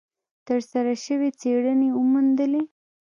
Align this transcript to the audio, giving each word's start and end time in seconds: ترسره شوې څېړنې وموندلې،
ترسره 0.47 0.93
شوې 1.05 1.29
څېړنې 1.39 1.89
وموندلې، 1.93 2.63